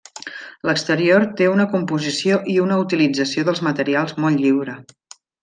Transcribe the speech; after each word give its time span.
L'exterior 0.69 1.25
té 1.41 1.49
una 1.55 1.67
composició 1.73 2.39
i 2.55 2.55
una 2.63 2.79
utilització 2.85 3.45
dels 3.51 3.63
materials 3.69 4.19
molt 4.25 4.43
lliure. 4.47 4.77